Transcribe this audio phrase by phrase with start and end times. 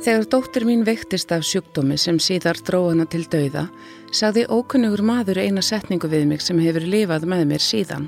[0.00, 3.66] Þegar dóttir mín veiktist af sjúkdómi sem síðar dróðana til dauða,
[4.16, 8.06] sagði ókunnugur maður eina setningu við mig sem hefur lifað með mér síðan.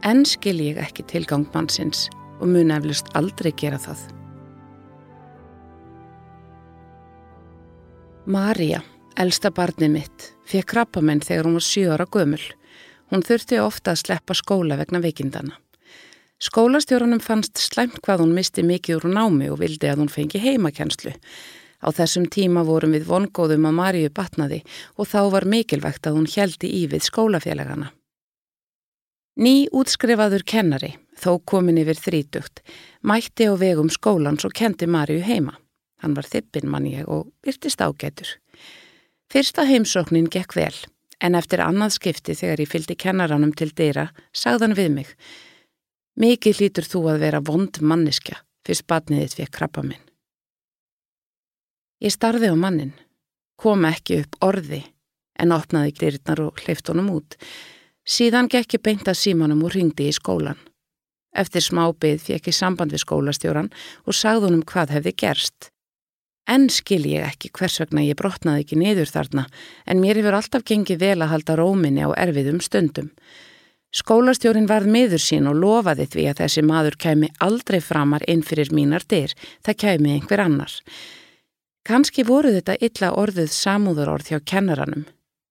[0.00, 2.06] En skil ég ekki tilgang mannsins
[2.40, 4.06] og mun eflust aldrei gera það.
[8.24, 8.80] Marja,
[9.20, 12.46] elsta barnið mitt, fekk krabbamenn þegar hún var 7 ára gömul.
[13.12, 15.60] Hún þurfti ofta að sleppa skóla vegna veikindana.
[16.40, 21.12] Skólastjórunum fannst slæmt hvað hún misti mikið úr námi og vildi að hún fengi heimakenslu.
[21.84, 24.62] Á þessum tíma vorum við vongóðum að Maríu batnaði
[24.96, 27.90] og þá var mikilvægt að hún heldi í við skólafélagana.
[29.36, 32.64] Ný útskrifaður kennari, þó komin yfir þrítugt,
[33.04, 35.58] mætti á vegum skólans og kendi Maríu heima.
[36.00, 38.32] Hann var þippin mann ég og byrtist ágætur.
[39.28, 40.72] Fyrsta heimsóknin gekk vel,
[41.20, 45.12] en eftir annað skipti þegar ég fylgdi kennaranum til dýra, sagðan við mig–
[46.20, 50.02] Mikið lítur þú að vera vond manniska fyrst batniðið fyrir krabba minn.
[52.04, 52.92] Ég starði á mannin,
[53.56, 54.82] kom ekki upp orði
[55.40, 57.38] en opnaði glirnar og hleyft honum út.
[58.04, 60.60] Síðan gekk ég beint að símanum og ringdi í skólan.
[61.32, 63.72] Eftir smábið fekk ég samband við skólastjóran
[64.04, 65.70] og sagði honum hvað hefði gerst.
[66.44, 69.46] En skil ég ekki hvers vegna ég brotnaði ekki niður þarna
[69.86, 73.08] en mér hefur alltaf gengið vel að halda róminni á erfiðum stundum.
[73.90, 78.70] Skólastjórin varð miður sín og lofaði því að þessi maður kæmi aldrei framar inn fyrir
[78.70, 79.34] mínar dyr,
[79.66, 80.74] það kæmi einhver annar.
[81.82, 85.08] Kanski voru þetta illa orðuð samúðurorð hjá kennaranum.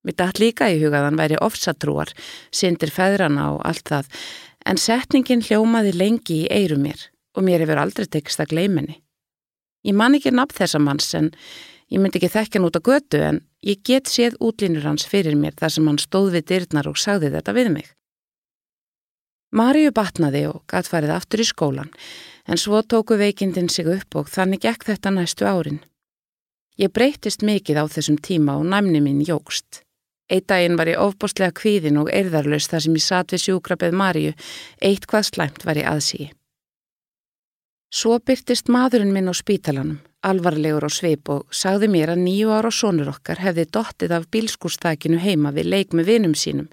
[0.07, 2.13] Mér dætt líka í hugaðan væri ofsatrúar,
[2.55, 4.07] syndir feðrana og allt það,
[4.63, 9.01] en setningin hljómaði lengi í eiru mér og mér hefur aldrei tekist að gleiminni.
[9.83, 11.33] Ég man ekki nafn þessa manns en
[11.91, 15.59] ég myndi ekki þekka nút á götu en ég get séð útlínur hans fyrir mér
[15.59, 17.87] þar sem hann stóð við dyrnar og sagði þetta við mig.
[19.49, 21.89] Maríu batnaði og gatfarið aftur í skólan,
[22.45, 25.79] en svo tóku veikindin sig upp og þannig gekk þetta næstu árin.
[26.77, 29.81] Ég breytist mikið á þessum tíma og næmni mín jógst.
[30.29, 34.35] Eitt daginn var ég ofbostlega kvíðin og erðarlaus þar sem ég satt við sjúkrabbeð Maríu,
[34.77, 36.29] eitt hvað slæmt var ég aðsíi.
[37.89, 42.69] Svo byrtist maðurinn minn á spítalanum, alvarlegur á sveip og sagði mér að nýju ára
[42.69, 46.69] sónur okkar hefði dottið af bílskúrstakinu heima við leik með vinum sínum,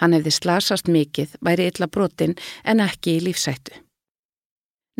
[0.00, 3.74] Hann hefði slasast mikið, væri illa brotinn en ekki í lífsættu.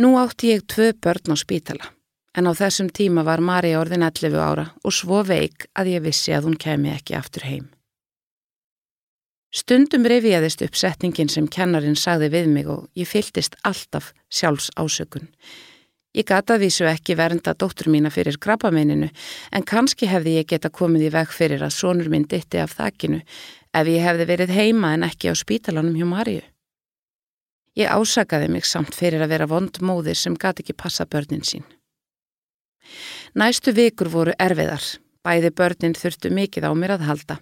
[0.00, 1.92] Nú átti ég tvö börn á spítala,
[2.36, 6.32] en á þessum tíma var Mari orðin 11 ára og svo veik að ég vissi
[6.32, 7.68] að hún kemi ekki aftur heim.
[9.52, 15.28] Stundum reviðist upp setningin sem kennarin sagði við mig og ég fyltist alltaf sjálfs ásökun.
[16.16, 19.10] Ég gata vísu ekki vernda dóttur mína fyrir krabbameininu
[19.52, 23.20] en kannski hefði ég geta komið í veg fyrir að sonur minn ditti af þakkinu
[23.72, 26.42] ef ég hefði verið heima en ekki á spítalanum hjá Marju.
[27.78, 31.64] Ég ásakaði mig samt fyrir að vera vond móðir sem gati ekki passa börnin sín.
[33.34, 34.84] Næstu vikur voru erfiðar.
[35.22, 37.36] Bæði börnin þurftu mikið á mér að halda.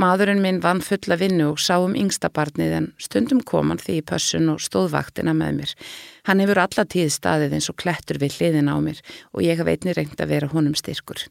[0.00, 3.98] Maðurinn minn vann fulla vinnu og sá um yngsta barnið en stundum kom hann því
[4.00, 5.74] í pössun og stóðvaktina með mér.
[6.26, 9.02] Hann hefur alla tíð staðið eins og klettur við hliðin á mér
[9.34, 11.26] og ég haf einni reynd að vera honum styrkur.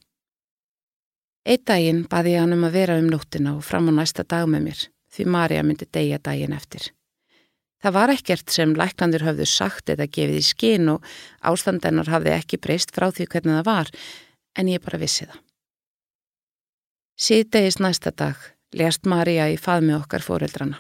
[1.50, 4.46] Eitt daginn baði ég hann um að vera um nóttina og fram á næsta dag
[4.46, 6.92] með mér, því Marja myndi degja daginn eftir.
[7.82, 11.06] Það var ekkert sem læknandur höfðu sagt eða gefið í skinn og
[11.42, 13.90] ástandennar hafði ekki breyst frá því hvernig það var,
[14.60, 15.40] en ég bara vissi það.
[17.20, 18.38] Síðdegis næsta dag
[18.78, 20.78] lést Marja í faðmi okkar fóreldrana.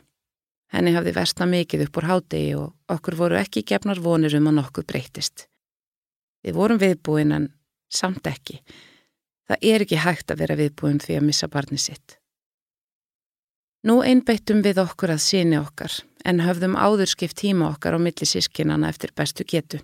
[0.70, 4.60] Henni hafði versta mikið upp úr hádegi og okkur voru ekki gefnar vonir um að
[4.60, 5.48] nokkuð breytist.
[6.46, 7.50] Við vorum viðbúin en
[7.90, 8.60] samt ekki.
[9.50, 12.20] Það er ekki hægt að vera viðbúin því að missa barni sitt.
[13.88, 15.94] Nú einbeittum við okkur að síni okkar
[16.28, 19.80] en höfðum áðurskipt tíma okkar á milli sískinana eftir bestu getu.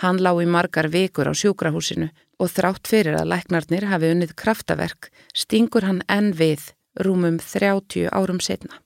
[0.00, 2.08] Hann lá í margar vikur á sjúkrahúsinu
[2.40, 8.40] og þrátt fyrir að læknarnir hafi unnið kraftaverk stingur hann enn við rúmum 30 árum
[8.40, 8.80] setna.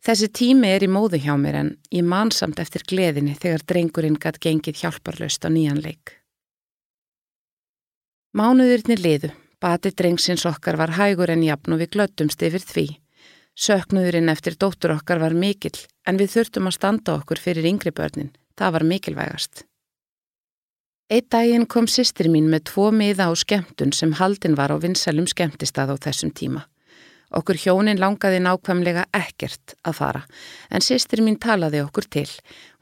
[0.00, 4.38] Þessi tími er í móðu hjá mér en ég mansamt eftir gleðinni þegar drengurinn gætt
[4.40, 6.19] gengið hjálparlaust á nýjan leik.
[8.30, 9.28] Mánuðurnir liðu,
[9.58, 12.84] bati drengsins okkar var hægur en jafn og við glöttumst yfir því.
[13.58, 15.74] Söknuðurinn eftir dóttur okkar var mikill
[16.06, 19.64] en við þurftum að standa okkur fyrir yngri börnin, það var mikilvægast.
[21.10, 25.26] Eitt daginn kom sýstir mín með tvo miða á skemmtun sem haldin var á vinsælum
[25.26, 26.68] skemmtistað á þessum tíma.
[27.30, 30.22] Okkur hjónin langaði nákvæmlega ekkert að fara,
[30.66, 32.26] en sýstir mín talaði okkur til.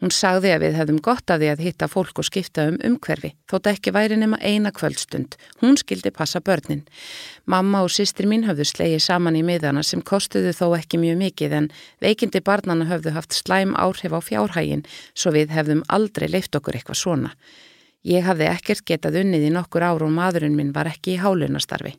[0.00, 3.34] Hún sagði að við hefðum gott að því að hitta fólk og skipta um umhverfi,
[3.50, 5.36] þótt ekki væri nema eina kvöldstund.
[5.60, 6.86] Hún skildi passa börnin.
[7.44, 11.58] Mamma og sýstir mín höfðu slegið saman í miðana sem kostuðu þó ekki mjög mikið,
[11.60, 16.80] en veikindi barnana höfðu haft slæm áhrif á fjárhægin, svo við hefðum aldrei leift okkur
[16.80, 17.36] eitthvað svona.
[18.08, 21.98] Ég hafði ekkert getað unnið í nokkur ár og maðurinn minn var ekki í hálunastarfi.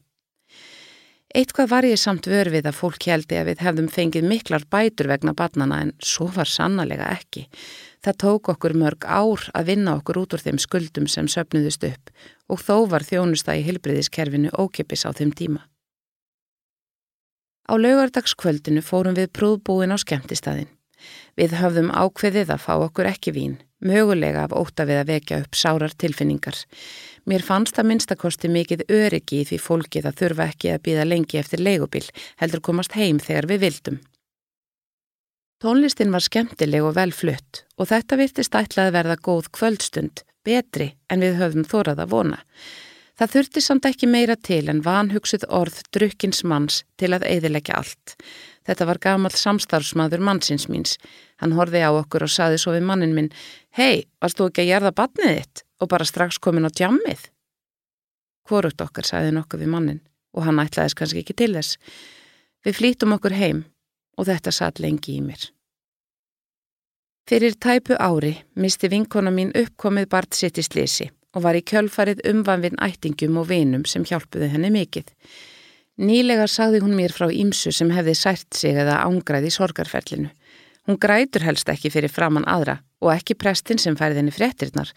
[1.29, 5.35] Eitthvað var ég samt vörfið að fólk heldi að við hefðum fengið miklar bætur vegna
[5.37, 7.43] barnana en svo var sannlega ekki.
[8.01, 12.09] Það tók okkur mörg ár að vinna okkur út úr þeim skuldum sem söpnuðust upp
[12.49, 15.61] og þó var þjónusta í hilbriðiskerfinu ókipis á þeim tíma.
[17.69, 20.71] Á laugardagskvöldinu fórum við prúðbúin á skemmtistæðin.
[21.37, 25.55] Við höfðum ákveðið að fá okkur ekki vín, mögulega af óta við að vekja upp
[25.55, 26.57] sárar tilfinningar.
[27.27, 31.63] Mér fannst það minnstakosti mikið öryggi því fólkið að þurfa ekki að býða lengi eftir
[31.63, 32.05] leigubil,
[32.39, 33.99] heldur komast heim þegar við vildum.
[35.59, 40.93] Tónlistin var skemmtileg og vel flutt og þetta virtist ætlað að verða góð kvöldstund, betri
[41.11, 42.39] en við höfðum þórað að vona.
[43.19, 48.15] Það þurfti samt ekki meira til en vanhugsuð orð drukkins manns til að eidilegja allt.
[48.63, 50.95] Þetta var gamal samstarfsmaður mannsins míns.
[51.43, 53.33] Hann horfi á okkur og saði svo við mannin minn,
[53.75, 57.29] hei, varst þú ekki að gerða batnið þitt og bara strax komin á djammið?
[58.47, 60.01] Hvorugt okkar saði nokkuð við mannin
[60.35, 61.77] og hann ætlaðis kannski ekki til þess.
[62.65, 63.63] Við flýtum okkur heim
[64.17, 65.49] og þetta satt lengi í mér.
[67.29, 72.23] Fyrir tæpu ári misti vinkona mín uppkomið bart sitt í slisi og var í kjölfarið
[72.31, 75.05] umvanvinn ættingum og vinum sem hjálpuði henni mikill.
[75.99, 80.31] Nýlega sagði hún mér frá Ímsu sem hefði sært sig eða ángraði í sorgarferlinu.
[80.87, 84.91] Hún grætur helst ekki fyrir framann aðra og ekki prestin sem færði henni fréttirnar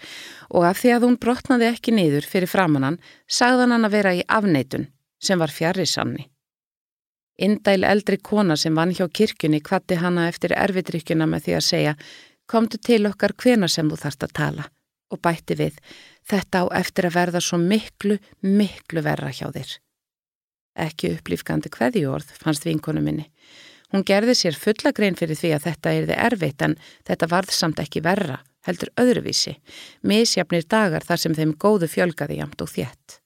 [0.51, 4.23] og af því að hún brotnaði ekki niður fyrir framannan sagðan hann að vera í
[4.29, 4.89] afneitun
[5.23, 6.29] sem var fjari sanni.
[7.43, 11.95] Indæl eldri kona sem vann hjá kirkjunni kvatti hanna eftir erfidrykkjuna með því að segja
[12.47, 14.69] komdu til okkar hvena sem þú þarfst að tala
[15.13, 15.79] og bætti við
[16.29, 19.73] þetta á eftir að verða svo miklu, miklu verra hjá þér.
[20.87, 23.27] Ekki upplýfgandi hverjórð fannst vinkonu minni.
[23.93, 26.79] Hún gerði sér fulla grein fyrir því að þetta erði erfitt en
[27.09, 29.59] þetta varð samt ekki verra, heldur öðruvísi,
[30.03, 33.19] misjafnir dagar þar sem þeim góðu fjölgaði jamt og þjett.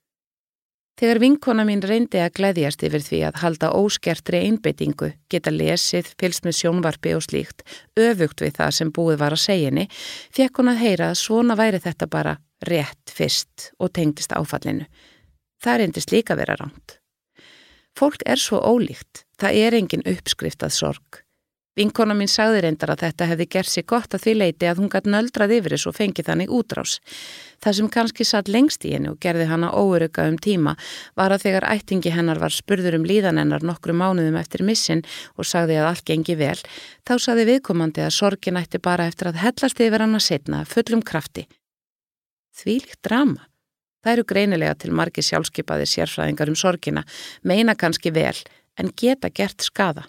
[0.97, 6.47] Þegar vinkona mín reyndi að gleðjast yfir því að halda óskertri einbeitingu, geta lesið, fylst
[6.47, 7.67] með sjónvarpi og slíkt,
[8.01, 9.85] öfugt við það sem búið var að segjini,
[10.33, 14.89] fekk hún að heyra að svona væri þetta bara rétt fyrst og tengdist áfallinu.
[15.61, 16.97] Það reyndist líka vera ránt.
[17.97, 21.23] Fólk er svo ólíkt, það er engin uppskriftað sorg.
[21.77, 24.88] Vinkona mín sagði reyndar að þetta hefði gert sér gott að því leiti að hún
[24.88, 26.94] gæti nöldrað yfir þessu og fengið þannig útrás.
[27.61, 30.73] Það sem kannski satt lengst í henni og gerði hana óörygga um tíma
[31.21, 35.05] var að þegar ættingi hennar var spurður um líðan hennar nokkru mánuðum eftir missin
[35.37, 36.56] og sagði að allt gengi vel,
[37.05, 41.05] þá sagði viðkomandi að sorgin ætti bara eftir að hellast yfir hann að setna fullum
[41.05, 41.44] krafti.
[42.56, 43.50] Því líkt drama.
[44.00, 47.03] Það eru greinilega til margi sjálfskeipaði sérfræðingar um sorgina,
[47.44, 48.37] meina kannski vel,
[48.78, 50.06] en geta gert skada.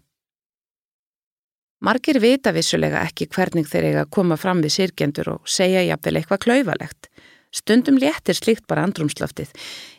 [1.79, 6.17] Margir vita vissulega ekki hvernig þeir eiga að koma fram við sirkjendur og segja jafnvel
[6.17, 7.09] eitthvað klauvalegt.
[7.53, 9.53] Stundum léttir slíkt bara andrumslaftið.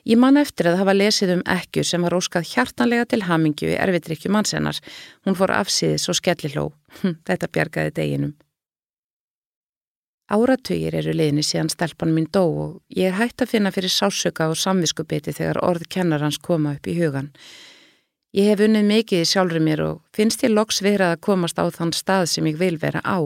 [0.05, 3.79] Ég man eftir að hafa lesið um ekkju sem var óskað hjartanlega til hamingju í
[3.79, 4.77] erfitrykju mannsennar.
[5.25, 6.67] Hún fór afsýðis og skelliló.
[7.01, 8.37] Hm, þetta bjargaði deginum.
[10.29, 14.51] Áratugir eru liðni síðan stelpan mín dó og ég er hægt að finna fyrir sásöka
[14.53, 17.31] og samviskubiti þegar orð kennarans koma upp í hugan.
[18.37, 21.65] Ég hef unnið mikið í sjálfur mér og finnst ég loks verið að komast á
[21.73, 23.25] þann stað sem ég vil vera á.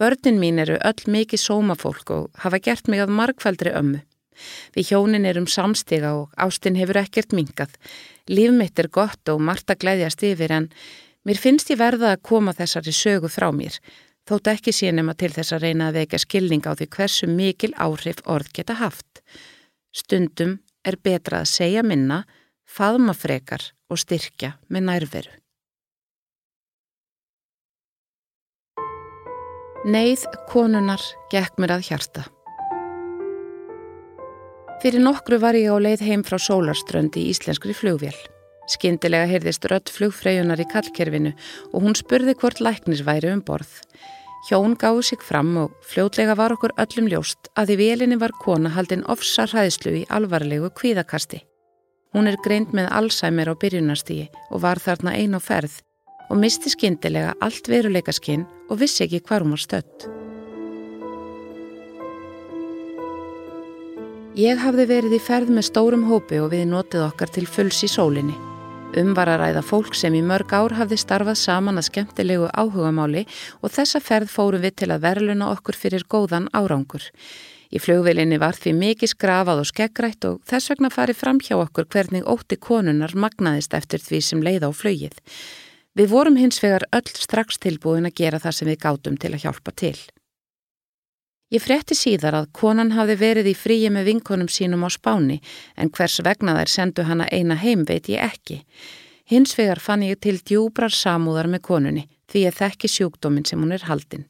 [0.00, 4.00] Börnin mín eru öll mikið sómafólk og hafa gert mig af margfældri ömmu.
[4.76, 7.72] Við hjónin erum samstiga og ástinn hefur ekkert mingað.
[8.28, 10.68] Líf mitt er gott og margt að gleyðjast yfir en
[11.24, 13.80] mér finnst ég verða að koma þessari sögu frá mér
[14.26, 17.72] þótt ekki sínum að til þess að reyna að veika skilning á því hversu mikil
[17.78, 19.22] áhrif orð geta haft.
[19.94, 22.24] Stundum er betra að segja minna,
[22.66, 25.34] faðma frekar og styrkja með nærveru.
[29.86, 32.24] Neið konunar gekk mér að hjarta.
[34.82, 38.16] Fyrir nokkru var ég á leið heim frá sólarströndi í íslenskri flugvél.
[38.66, 41.32] Skindilega heyrðist rött flugfreyjunar í kallkerfinu
[41.70, 43.70] og hún spurði hvort læknis væri um borð.
[44.50, 48.74] Hjón gáði sig fram og fljótlega var okkur öllum ljóst að í velinni var kona
[48.74, 51.40] haldinn ofsa hræðslu í alvarlegu kvíðakasti.
[52.16, 55.74] Hún er greint með Alzheimer á byrjunastígi og var þarna ein á ferð
[56.32, 60.06] og misti skindilega allt veruleika skinn og vissi ekki hvar hún var stött.
[64.40, 67.90] Ég hafði verið í ferð með stórum hópi og við notið okkar til fulls í
[67.92, 68.38] sólinni.
[68.96, 73.26] Um var að ræða fólk sem í mörg ár hafði starfað saman að skemmtilegu áhugamáli
[73.60, 77.04] og þessa ferð fórum við til að verðluna okkur fyrir góðan árangur.
[77.74, 81.88] Í fljóðvelinni var því mikið skrafað og skeggrætt og þess vegna farið fram hjá okkur
[81.90, 85.16] hvernig ótti konunar magnaðist eftir því sem leið á flögið.
[85.96, 89.42] Við vorum hins vegar öll strax tilbúin að gera það sem við gátum til að
[89.46, 89.96] hjálpa til.
[91.54, 95.38] Ég frétti síðar að konan hafi verið í fríi með vinkonum sínum á spáni
[95.78, 98.64] en hvers vegna þær sendu hana eina heim veit ég ekki.
[99.30, 103.74] Hins vegar fann ég til djúbrar samúðar með konunni því ég þekki sjúkdóminn sem hún
[103.74, 104.26] er haldinn.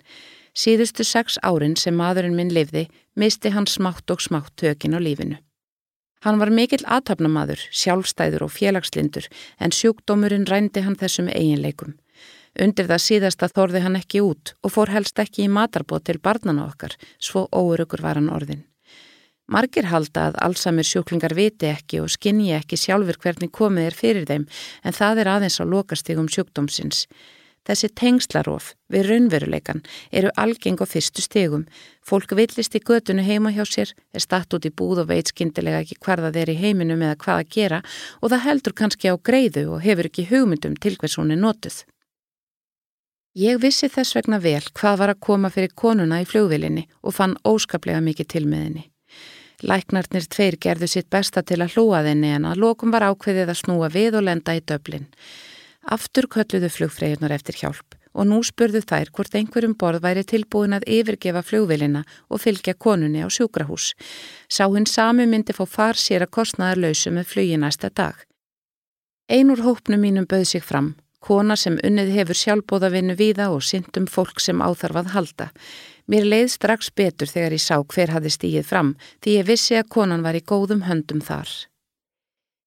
[0.56, 2.86] Síðustu sex árin sem maðurinn minn lifði
[3.16, 5.40] misti hann smátt og smátt tökin á lífinu.
[6.24, 9.28] Hann var mikill aðtapnamaður, sjálfstæður og félagslindur
[9.60, 11.96] en sjúkdómurinn rændi hann þessum eiginleikum.
[12.56, 16.64] Undir það síðasta þorði hann ekki út og fór helst ekki í matarbót til barnana
[16.70, 18.64] okkar, svo óurugur var hann orðin.
[19.46, 24.24] Margir halda að allsamir sjúklingar viti ekki og skinni ekki sjálfur hvernig komið er fyrir
[24.26, 24.46] þeim
[24.82, 27.04] en það er aðeins á lokastígum sjúkdómsins.
[27.66, 29.82] Þessi tengslarof við raunveruleikan
[30.14, 31.64] eru algeng á fyrstu stegum.
[32.06, 35.82] Fólk villist í gödunu heima hjá sér, er statt út í búð og veit skindilega
[35.82, 37.82] ekki hvar það er í heiminum eða hvað að gera
[38.22, 41.82] og það heldur kannski á greiðu og hefur ekki hugmyndum til hvers hún er notuð.
[43.36, 47.34] Ég vissi þess vegna vel hvað var að koma fyrir konuna í fljóðvilinni og fann
[47.44, 48.84] óskaplega mikið til með henni.
[49.66, 53.60] Læknarnir tveir gerðu sitt besta til að hlúa þenni en að lokum var ákveðið að
[53.60, 55.06] snúa við og lenda í döblin.
[55.86, 60.86] Aftur kölluðu flugfreyjunar eftir hjálp og nú spurðu þær hvort einhverjum borð væri tilbúin að
[60.88, 62.02] yfirgefa fljóðvilina
[62.32, 63.92] og fylgja konunni á sjúkrahús.
[64.48, 68.16] Sá hinn sami myndi fá far sér að kostnaðar lausu með flugi næsta dag.
[69.28, 70.94] Einur hópnu mínum bauð sig fram
[71.26, 75.48] kona sem unnið hefur sjálfbóðavinnu víða og syndum fólk sem áþarfað halda.
[76.06, 78.92] Mér leið strax betur þegar ég sá hver hafði stíið fram
[79.24, 81.50] því ég vissi að konan var í góðum höndum þar.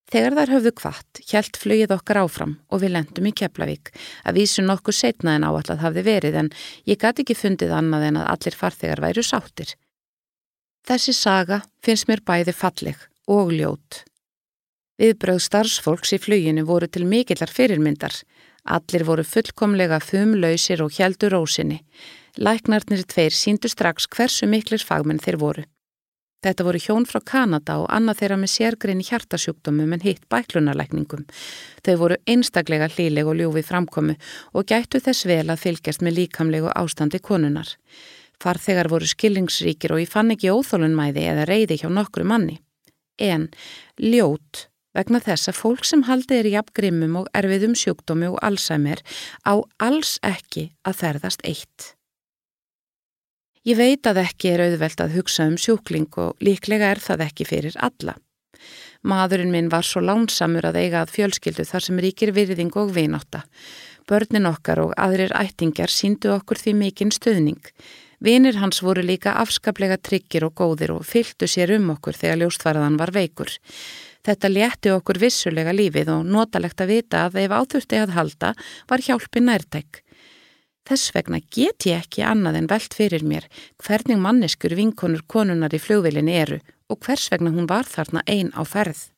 [0.09, 3.91] Þegar þar höfðu kvart, hjælt flögið okkar áfram og við lendum í Keflavík
[4.25, 6.51] að vísu nokkuð setna en áallat hafði verið en
[6.89, 9.75] ég gæti ekki fundið annað en að allir farþegar væru sáttir.
[10.89, 14.03] Þessi saga finnst mér bæði falleg og ljót.
[14.99, 18.17] Viðbröð starfsfólks í fluginu voru til mikillar fyrirmyndar
[18.69, 21.79] Allir voru fullkomlega fumlausir og heldur rósinni.
[22.37, 25.63] Læknarnir tveir síndu strax hversu miklir fagmenn þeir voru.
[26.39, 31.25] Þetta voru hjón frá Kanada og annað þeirra með sérgrein í hjartasjúkdómum en hitt bæklunarlækningum.
[31.83, 34.15] Þau voru einstaklega hlíleg og ljúfi framkomu
[34.55, 37.75] og gættu þess vel að fylgjast með líkamlegu ástandi konunar.
[38.39, 42.61] Farþegar voru skillingsríkir og ég fann ekki óþólunmæði eða reyði hjá nokkru manni.
[43.19, 43.49] En
[43.99, 49.03] ljót vegna þess að fólk sem haldið er jafngrimmum og erfiðum sjúkdómi og Alzheimer
[49.43, 51.98] á alls ekki að ferðast eitt.
[53.67, 57.47] Ég veit að ekki er auðvelt að hugsa um sjúkling og líklega er það ekki
[57.49, 58.15] fyrir alla.
[59.03, 63.43] Maðurinn minn var svo lánsamur að eiga að fjölskyldu þar sem ríkir virðing og vináta.
[64.07, 67.61] Börnin okkar og aðrir ættingjar síndu okkur því mikinn stöðning.
[68.19, 72.97] Vinir hans voru líka afskaplega tryggir og góðir og fylgdu sér um okkur þegar ljóstvarðan
[72.99, 73.51] var veikur.
[74.27, 78.53] Þetta létti okkur vissulega lífið og notalegt að vita að ef áþurfti að halda
[78.89, 80.03] var hjálpi nærtæk.
[80.89, 83.45] Þess vegna get ég ekki annað en veld fyrir mér
[83.85, 86.57] hvernig manneskur vinkonur konunar í fljóðvilinni eru
[86.89, 89.11] og hvers vegna hún var þarna einn á ferð.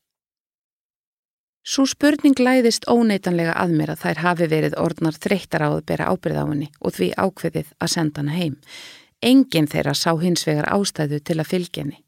[1.64, 6.10] Svo spurning læðist óneitanlega að mér að þær hafi verið orðnar þreyttar á að bera
[6.12, 8.56] ábyrð á henni og því ákveðið að senda hana heim.
[9.22, 12.02] Engin þeirra sá hins vegar ástæðu til að fylgja henni.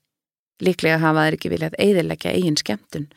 [0.59, 3.07] Líklega hafa þeir ekki viljað eiðilegja eigin skemmtun.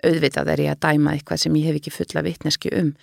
[0.00, 2.94] Auðvitað er ég að dæma eitthvað sem ég hef ekki fulla vittneski um.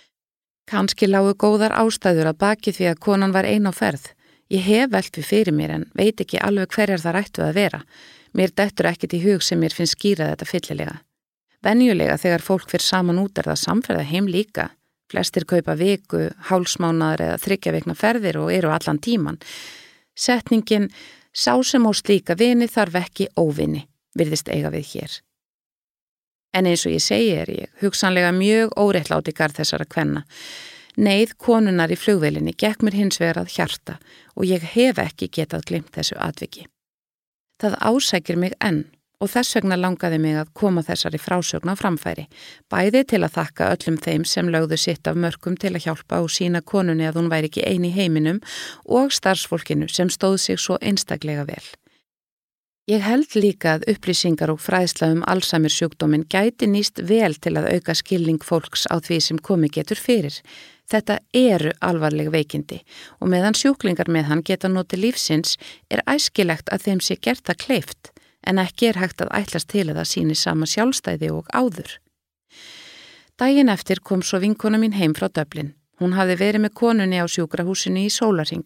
[0.68, 4.10] Kanski lágu góðar ástæður að baki því að konan var ein á ferð.
[4.52, 7.80] Ég hef velt við fyrir mér en veit ekki alveg hverjar það rættu að vera.
[8.36, 10.96] Mér dettur ekkit í hug sem mér finnst skýrað þetta fyllilega.
[11.64, 14.68] Venjulega þegar fólk fyrir saman út er það samferða heim líka.
[15.08, 19.40] Flestir kaupa viku, hálsmánaður eða þryggja vekna ferðir og eru allan tíman.
[20.12, 20.90] Setningin
[21.32, 23.84] Sá sem á slíka vini þarf ekki óvini,
[24.18, 25.12] virðist eiga við hér.
[26.56, 30.24] En eins og ég segi er ég hugsanlega mjög óreittlátt í garð þessara kvenna.
[30.98, 33.98] Neið konunar í flugvelinni gekk mér hins vegar að hjarta
[34.34, 36.66] og ég hef ekki getað glimt þessu atviki.
[37.62, 38.84] Það ásækir mig enn
[39.18, 42.28] og þess vegna langaði mig að koma þessari frásögn á framfæri,
[42.70, 46.30] bæði til að þakka öllum þeim sem lögðu sitt af mörgum til að hjálpa og
[46.30, 48.38] sína konunni að hún væri ekki eini heiminum
[48.86, 51.66] og starfsfólkinu sem stóð sig svo einstaklega vel.
[52.88, 57.66] Ég held líka að upplýsingar og fræðsla um allsamir sjúkdóminn gæti nýst vel til að
[57.74, 60.38] auka skilning fólks á því sem komi getur fyrir.
[60.88, 62.78] Þetta eru alvarleg veikindi
[63.20, 65.58] og meðan sjúklingar með hann geta notið lífsins
[65.92, 68.12] er æskilegt að þeim sé gert að kleift
[68.48, 71.98] en ekki er hægt að ætlast til að það síni sama sjálfstæði og áður.
[73.36, 75.74] Dægin eftir kom svo vinkona mín heim frá döblin.
[76.00, 78.64] Hún hafði verið með konunni á sjúkrahúsinu í Sólaring.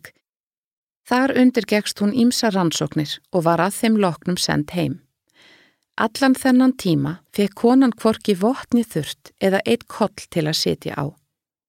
[1.08, 5.00] Þar undirgegst hún ímsa rannsóknir og var að þeim loknum send heim.
[5.98, 11.04] Allan þennan tíma fekk konan kvorki votni þurft eða eitt koll til að sitja á.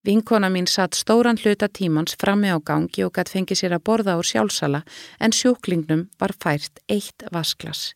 [0.03, 4.17] Vinkona mín satt stóran hluta tímans frammi á gangi og gætt fengið sér að borða
[4.19, 4.83] úr sjálfsala
[5.19, 7.93] en sjúklingnum var fært eitt vasklas.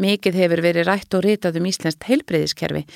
[0.00, 2.86] Mikið hefur verið rætt og ritað um Íslandst heilbreyðiskerfi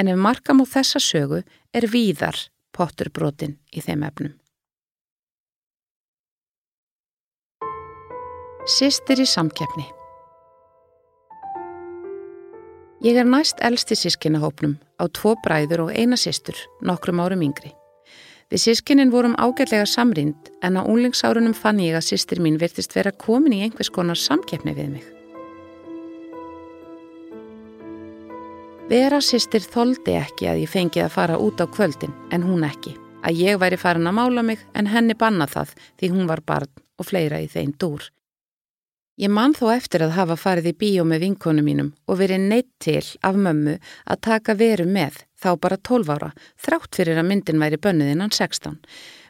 [0.00, 1.42] en ef markam á þessa sögu
[1.76, 2.38] er víðar
[2.72, 4.32] potturbrotin í þeim efnum.
[8.64, 9.82] Sistir í samkeppni
[13.04, 17.74] Ég er næst elsti sískinahópnum á tvo bræður og eina sýstur, nokkrum árum yngri.
[18.48, 23.12] Við sískinin vorum ágætlega samrind en á únlingsárunum fann ég að sýstir mín virtist vera
[23.12, 25.04] komin í einhvers konar samkeppni við mig.
[28.88, 32.96] Vera sýstir þóldi ekki að ég fengið að fara út á kvöldin en hún ekki.
[33.28, 36.72] Að ég væri farin að mála mig en henni banna það því hún var barn
[36.96, 38.13] og fleira í þeim dúr.
[39.14, 42.70] Ég man þó eftir að hafa farið í bíó með vinkonu mínum og verið neitt
[42.82, 43.76] til af mömmu
[44.10, 48.74] að taka veru með, þá bara 12 ára, þrátt fyrir að myndin væri bönnuðinnan 16.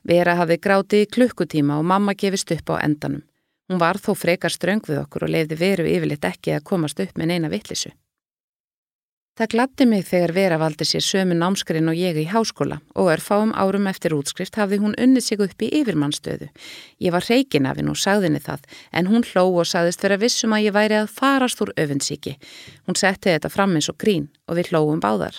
[0.09, 3.26] Vera hafi grátið í klukkutíma og mamma gefist upp á endanum.
[3.69, 7.21] Hún var þó frekar ströng við okkur og leiði veru yfirleitt ekki að komast upp
[7.21, 7.93] með neina vittlisu.
[9.35, 13.50] Það gladdi mig þegar Vera valdi sér sömu námskarinn og ég í háskóla og örfáum
[13.59, 16.53] árum eftir útskrift hafði hún unnið sig upp í yfirmannstöðu.
[17.03, 18.62] Ég var reikin af henn og sagðinni það
[18.95, 22.37] en hún hló og sagðist vera vissum að ég væri að farast úr öfunnsíki.
[22.87, 25.35] Hún setti þetta fram eins og grín og við hlóum báðar.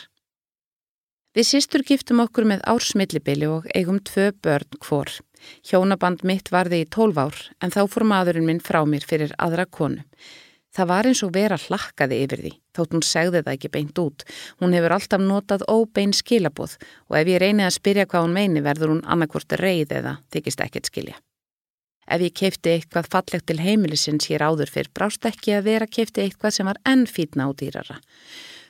[1.31, 5.07] Við sístur giftum okkur með ársmillibili og eigum tvö börn hvor.
[5.63, 9.63] Hjónaband mitt varði í tólf ár en þá fór maðurinn minn frá mér fyrir aðra
[9.63, 10.03] konu.
[10.75, 14.25] Það var eins og vera hlakkaði yfir því, þótt hún segði það ekki beint út.
[14.59, 16.75] Hún hefur alltaf notað óbein skilaboð
[17.07, 20.65] og ef ég reynið að spyrja hvað hún meini verður hún annarkvort reyð eða þykist
[20.65, 21.15] ekkert skilja.
[22.05, 26.25] Ef ég keipti eitthvað fallegt til heimilisins hér áður fyrr brást ekki að vera keipti
[26.25, 27.97] eitthvað sem var enn fítna á dýrara.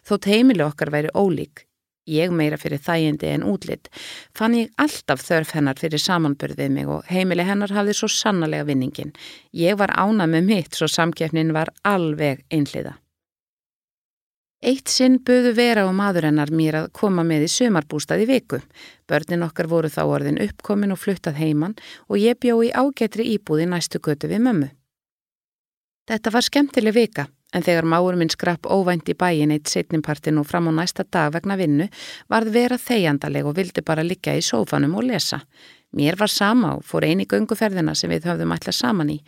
[0.06, 1.66] Þótt heimili okkar væri ólík,
[2.06, 3.90] ég meira fyrir þægindi en útlitt,
[4.38, 9.16] fann ég alltaf þörf hennar fyrir samanbörðið mig og heimili hennar hafði svo sannlega vinningin.
[9.54, 12.98] Ég var ánað með mitt svo samkeppnin var alveg einhliða.
[14.66, 18.62] Eitt sinn buðu vera og maður hennar mér að koma með í sömarbústaði viku.
[19.06, 21.76] Börnin okkar voru þá orðin uppkomin og fluttað heiman
[22.08, 24.72] og ég bjó í ágætri íbúði næstu götu við mömmu.
[26.10, 30.48] Þetta var skemmtileg vika en þegar máur minn skrapp óvænt í bæin eitt setnimpartin og
[30.50, 31.88] fram á næsta dag vegna vinnu
[32.32, 35.40] varð vera þeigjandaleg og vildi bara liggja í sófanum og lesa.
[35.96, 39.22] Mér var sama og fór eini gunguferðina sem við höfðum alltaf saman í.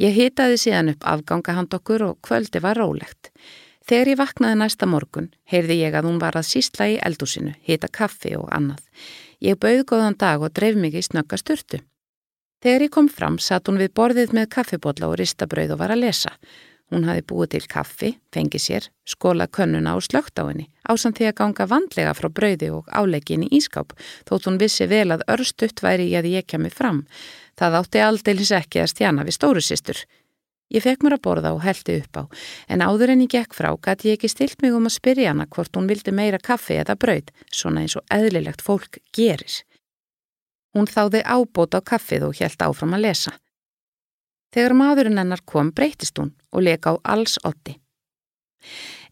[0.00, 3.32] Ég hitaði síðan upp afganga hand okkur og kvöldi var rólegt.
[3.86, 7.86] Þegar ég vaknaði næsta morgun, heyrði ég að hún var að sísla í eldúsinu, hita
[7.92, 8.80] kaffi og annað.
[9.44, 11.82] Ég bauð góðan dag og dreif mig í snögga sturtu.
[12.64, 16.02] Þegar ég kom fram satt hún við borðið með kaffibotla og ristabrauð og var að
[16.06, 16.32] lesa.
[16.94, 21.30] Hún hafi búið til kaffi, fengið sér, skóla könnuna og slögt á henni, ásamt því
[21.32, 23.90] að ganga vandlega frá brauði og áleikin í ískáp,
[24.28, 27.02] þótt hún vissi vel að örstutt væri ég að ég kemi fram.
[27.58, 30.04] Það átti aldeilis ekki að stjana við stóru sýstur.
[30.70, 32.22] Ég fekk mér að borða og heldi upp á,
[32.70, 35.46] en áður en ég gekk frá gæti ég ekki stilt mig um að spyrja hana
[35.50, 39.62] hvort hún vildi meira kaffi eða brauð, svona eins og eðlilegt fólk gerir.
[40.74, 43.34] Hún þáði ábót á kaffið og helt áfram að lesa.
[44.56, 47.74] Þegar maðurinn hennar kom breytist hún og leka á alls otti.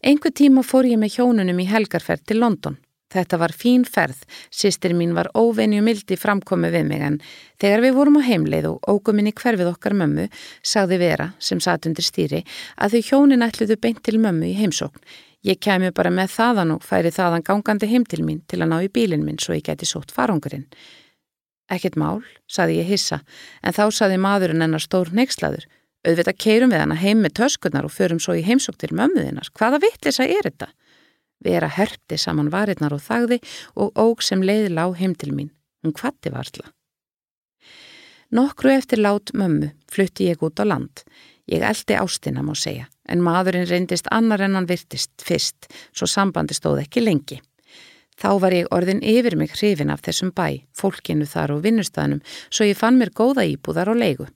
[0.01, 2.79] Einhver tíma fór ég með hjónunum í helgarferð til London.
[3.13, 7.19] Þetta var fín ferð, sýstir mín var óvenju mildi framkomi við mig en
[7.61, 10.25] þegar við vorum á heimleið og óguminn í hverfið okkar mömmu,
[10.65, 12.41] sagði Vera, sem satt undir stýri,
[12.81, 14.99] að þau hjónin ætluðu beint til mömmu í heimsókn.
[15.45, 18.79] Ég kemi bara með þaðan og færi þaðan gangandi heim til mín til að ná
[18.81, 20.65] í bílinn minn svo ég geti sótt farangurinn.
[21.71, 23.21] Ekkert mál, saði ég hissa,
[23.65, 25.65] en þá saði maðurinn hennar stór neykslaður.
[26.05, 29.49] Auðvitað keirum við hana heim með töskurnar og förum svo í heimsók til mömmuðinnar.
[29.57, 30.69] Hvaða vittlisa er þetta?
[31.45, 33.39] Vera herpti saman varirnar og þagði
[33.81, 35.49] og óg sem leiði lág heim til mín.
[35.81, 36.69] Hún kvatti varla.
[38.35, 41.01] Nokkru eftir lát mömmu flutti ég út á land.
[41.45, 46.57] Ég eldi ástina má segja, en maðurinn reyndist annar en hann virtist fyrst, svo sambandi
[46.57, 47.37] stóð ekki lengi.
[48.15, 52.67] Þá var ég orðin yfir mig hrifin af þessum bæ, fólkinu þar og vinnustæðnum, svo
[52.67, 54.27] ég fann mér góða íbúðar og leigu.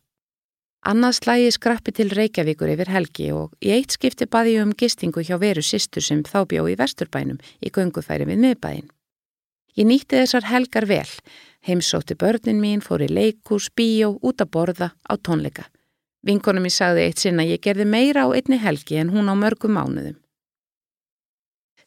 [0.88, 5.24] Annað slægi skrappi til Reykjavíkur yfir helgi og í eitt skipti baði ég um gistingu
[5.24, 8.88] hjá veru sýstur sem þá bjó í Vesturbænum í göngufæri við miðbæin.
[9.76, 11.08] Ég nýtti þessar helgar vel,
[11.68, 15.68] heimsótti börnin mín, fór í leikús, bíó, út að borða, á tónleika.
[16.24, 19.76] Vinkonum ég sagði eitt sinna ég gerði meira á einni helgi en hún á mörgum
[19.76, 20.20] mánuðum.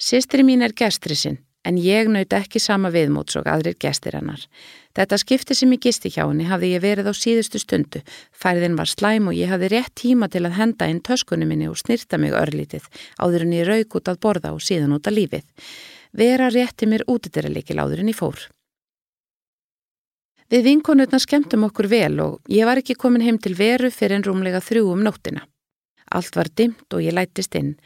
[0.00, 4.42] Sistri mín er gestri sinn en ég naut ekki sama viðmóts og aðrir gestir hennar.
[4.96, 8.02] Þetta skipti sem ég gisti hjá henni hafði ég verið á síðustu stundu.
[8.34, 11.78] Færðin var slæm og ég hafði rétt tíma til að henda inn töskunni minni og
[11.80, 12.88] snirta mig örlítið
[13.22, 15.46] áður en ég rauk út að borða og síðan út að lífið.
[16.12, 18.42] Vera rétti mér útideralikil áður en ég fór.
[20.52, 24.26] Við vinkonutna skemmtum okkur vel og ég var ekki komin heim til veru fyrir en
[24.26, 25.46] rúmlega þrjú um nóttina.
[26.12, 27.78] Allt var dimt og ég lættist inn.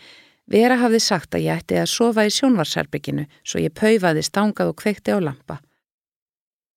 [0.46, 4.76] Vera hafði sagt að ég ætti að sofa í sjónvarsherbygginu svo ég paufaði stangað og
[4.78, 5.58] kveikti á lampa.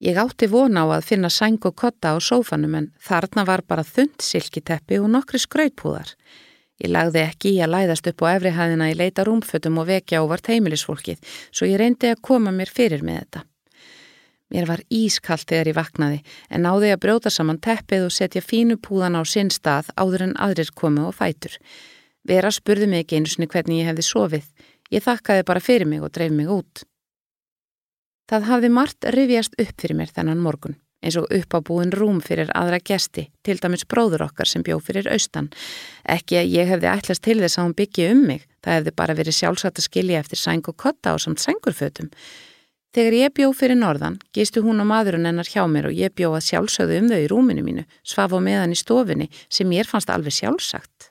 [0.01, 3.83] Ég átti vona á að finna sæng og kotta á sófanum en þarna var bara
[3.83, 6.15] þund silkiteppi og nokkri skrautpúðar.
[6.79, 10.47] Ég lagði ekki í að læðast upp á efrihæðina í leita rúmfötum og vekja ávart
[10.47, 11.19] heimilisfólkið
[11.51, 13.43] svo ég reyndi að koma mér fyrir með þetta.
[14.49, 18.79] Mér var ískallt þegar ég vaknaði en náði að brjóta saman teppið og setja fínu
[18.81, 21.59] púðan á sinn stað áður en aðrir komu og fætur.
[22.29, 24.45] Vera spurði mig ekki einu sinni hvernig ég hefði sofið.
[24.93, 26.83] Ég þakkaði bara fyrir mig og dreif mig út.
[28.29, 32.77] Það hafði margt rifjast upp fyrir mér þennan morgun, eins og uppábúin rúm fyrir aðra
[32.85, 35.49] gesti, til dæmis bróður okkar sem bjó fyrir austan.
[36.05, 39.17] Ekki að ég hefði ætlast til þess að hún byggja um mig, það hefði bara
[39.17, 42.13] verið sjálfsagt að skilja eftir sæng og kotta á samt sængurfötum.
[42.93, 46.35] Þegar ég bjó fyrir norðan, gistu hún og maðurinn hennar hjá mér og ég bjó
[46.37, 50.09] að sjálfsögðu um þau í rúminu mínu, svaf á meðan í stofinni sem ég fannst
[50.13, 51.08] alveg sjálfsagt.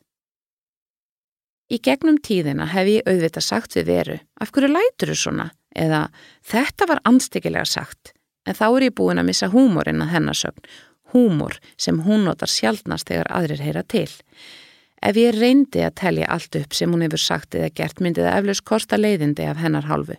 [1.69, 5.51] Í gegnum tíðina hef ég auðvitað sagt við veru, af hverju lætur þú svona?
[5.77, 6.07] Eða
[6.49, 8.15] þetta var anstíkilega sagt,
[8.49, 10.65] en þá er ég búin að missa húmorinn að hennasögn,
[11.13, 14.09] húmor sem hún notar sjálfnast þegar aðrir heyra til.
[15.05, 18.41] Ef ég reyndi að telja allt upp sem hún hefur sagt eða gert myndið að
[18.41, 20.17] eflaus kosta leiðindi af hennar hálfu.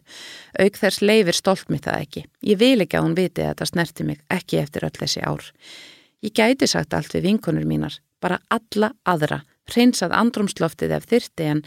[0.62, 2.28] Auk þess leifir stolt mitt það ekki.
[2.46, 5.50] Ég vil ekki að hún viti að þetta snerti mig ekki eftir öll þessi ár.
[6.22, 9.42] Ég gæti sagt allt við vinkonur mínar, bara alla aðra
[9.76, 11.62] hreinsað andrumsloftið ef þyrti en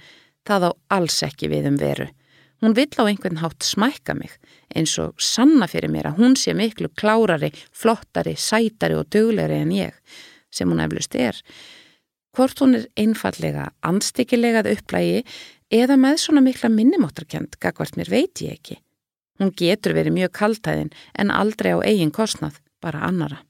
[0.48, 2.08] það á alls ekki við um veru.
[2.62, 4.36] Hún vill á einhvern hátt smækka mig
[4.70, 9.72] eins og sanna fyrir mér að hún sé miklu klárari, flottari, sætari og döglegri en
[9.74, 9.96] ég,
[10.50, 11.38] sem hún eflust er.
[12.32, 15.24] Hvort hún er einfallega anstíkilegað upplægi
[15.74, 18.78] eða með svona mikla minnumóttarkjönd, gagvart mér veit ég ekki.
[19.42, 23.42] Hún getur verið mjög kaltæðin en aldrei á eigin kostnað, bara annara.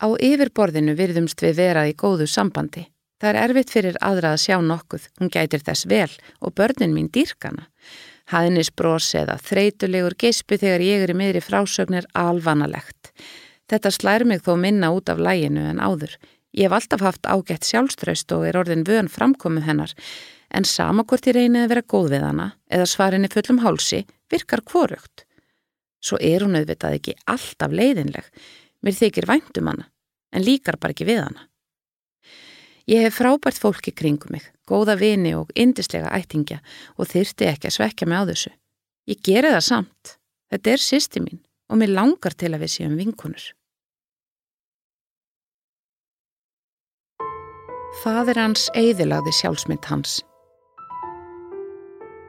[0.00, 2.86] Á yfirborðinu virðumst við verað í góðu sambandi.
[3.20, 7.10] Það er erfitt fyrir aðra að sjá nokkuð, hún gætir þess vel og börnin mín
[7.12, 7.66] dýrkana.
[8.32, 13.12] Hæðnis bros eða þreytulegur geispu þegar ég er í miðri frásögnir alvanalegt.
[13.68, 16.16] Þetta slær mig þó minna út af læginu en áður.
[16.56, 19.92] Ég hef alltaf haft ágætt sjálfströst og er orðin vön framkomið hennar,
[20.50, 24.00] en sama hvort ég reynið að vera góð við hana eða svarinni fullum hálsi
[24.32, 25.26] virkar kvorugt.
[26.00, 28.24] Svo er hún auðvitað ekki alltaf leiðinleg,
[28.80, 29.86] Mér þykir væntum hana,
[30.32, 31.46] en líkar bara ekki við hana.
[32.90, 36.58] Ég hef frábært fólki kringum mig, góða vini og indislega ættingja
[36.96, 38.52] og þyrti ekki að svekja mig á þessu.
[39.10, 40.16] Ég geri það samt.
[40.50, 43.44] Þetta er sýsti mín og mér langar til að við séum vinkunur.
[48.00, 50.18] Fadir hans eigðilagði sjálfsmynd hans.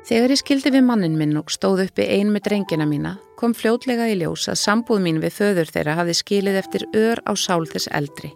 [0.02, 4.08] Þegar ég skildi við mannin minn og stóð uppi ein með drengina mína, kom fljótlega
[4.10, 7.92] í ljós að sambúð mín við föður þeirra hafði skilið eftir ör á sál þess
[7.94, 8.32] eldri.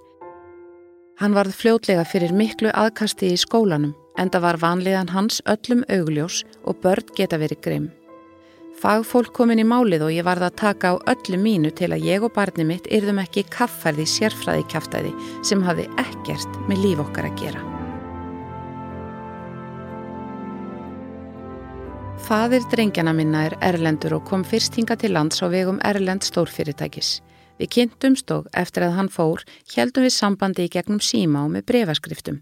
[1.18, 6.82] Hann varð fljótlega fyrir miklu aðkasti í skólanum, enda var vanliðan hans öllum augljós og
[6.84, 7.88] börn geta verið grimm.
[8.76, 12.26] Fagfólk komin í málið og ég varð að taka á öllu mínu til að ég
[12.28, 15.16] og barni mitt yrðum ekki kaffærði sérfræði kæftæði
[15.48, 17.75] sem hafði ekkert með líf okkar að gera.
[22.26, 27.20] Fadir drengjana minna er Erlendur og kom fyrst hinga til lands á vegum Erlend stórfyrirtækis.
[27.62, 29.44] Við kynntumst og eftir að hann fór
[29.76, 32.40] heldum við sambandi í gegnum síma og með brefaskriftum.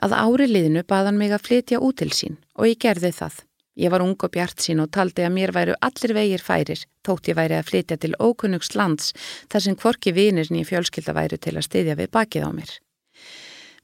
[0.00, 3.36] Að ári liðinu baðan mig að flytja út til sín og ég gerði það.
[3.84, 7.28] Ég var ung og bjart sín og taldi að mér væru allir vegir færir þótt
[7.28, 9.12] ég væri að flytja til ókunnugs lands
[9.52, 12.72] þar sem kvorki vinirni í fjölskylda væru til að styðja við bakið á mér.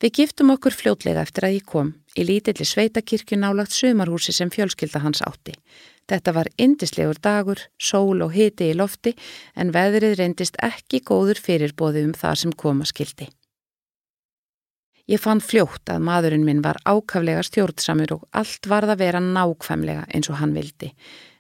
[0.00, 5.02] Við giftum okkur fljótlega eftir að ég kom í lítilli sveitakirkju nálagt sömarhúsi sem fjölskylda
[5.04, 5.54] hans átti.
[6.08, 9.14] Þetta var indislegur dagur, sól og hiti í lofti
[9.54, 13.28] en veðrið reyndist ekki góður fyrirbóði um það sem koma skildi.
[15.08, 20.04] Ég fann fljótt að maðurinn minn var ákaflega stjórnsamur og allt varð að vera nákvæmlega
[20.12, 20.90] eins og hann vildi.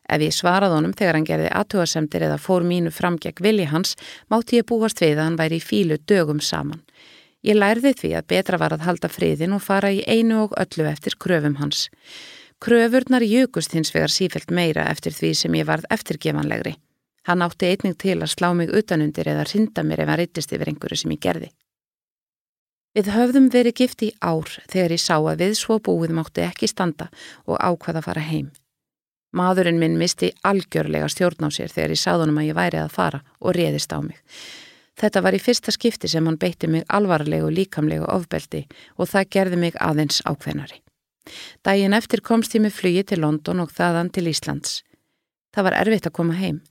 [0.08, 3.92] Ef ég svaraði honum þegar hann gerði aðtúasemtir eða fór mínu framgegg vilji hans,
[4.32, 6.80] mátti ég búast við að hann væri í fílu dögum saman.
[7.46, 10.88] Ég lærði því að betra var að halda friðin og fara í einu og öllu
[10.90, 11.86] eftir kröfum hans.
[12.58, 16.74] Kröfurnar jökust hins vegar sífelt meira eftir því sem ég varð eftirgefanlegri.
[17.28, 20.72] Hann átti einning til að slá mig utanundir eða rinda mér ef hann rittist yfir
[20.72, 21.50] einhverju sem ég gerði.
[22.96, 26.66] Við höfðum verið gift í ár þegar ég sá að við svo búið mátti ekki
[26.66, 27.10] standa
[27.46, 28.48] og ákvaða að fara heim.
[29.36, 33.20] Maðurinn minn misti algjörlega stjórn á sér þegar ég sáðunum að ég væri að fara
[33.38, 34.18] og réðist á mig.
[34.98, 38.64] Þetta var í fyrsta skipti sem hann beitti mig alvarlegu líkamlegu ofbeldi
[38.96, 40.80] og það gerði mig aðeins ákveðnari.
[41.62, 44.80] Dægin eftir komst ég með flugi til London og þaðan til Íslands.
[45.54, 46.62] Það var erfitt að koma heim.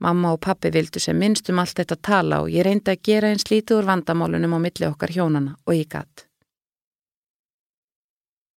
[0.00, 3.32] Mamma og pappi vildu sem minnst um allt þetta tala og ég reyndi að gera
[3.32, 6.26] eins lítið úr vandamálunum á milli okkar hjónana og ég gatt.